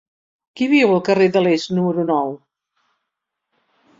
Qui 0.59 0.67
viu 0.71 0.93
al 0.93 1.03
carrer 1.09 1.27
de 1.35 1.43
l'Est 1.43 1.69
número 1.79 2.07
nou? 2.09 2.33